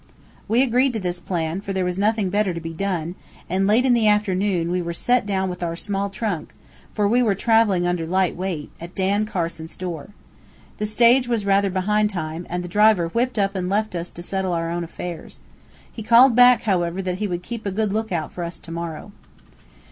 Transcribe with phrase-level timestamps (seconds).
[0.47, 3.13] We agreed to this plan, for there was nothing better to be done,
[3.47, 6.55] and, late in the afternoon, we were set down with our small trunk
[6.95, 10.09] for we were traveling under light weight at Dan Carson's door.
[10.79, 14.23] The stage was rather behind time, and the driver whipped up and left us to
[14.23, 15.41] settle our own affairs.
[15.93, 19.11] He called back, however, that he would keep a good lookout for us to morrow.